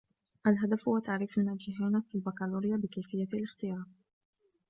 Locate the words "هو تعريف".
0.87-1.37